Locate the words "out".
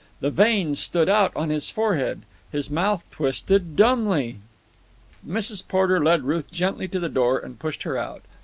1.09-1.31, 7.99-8.23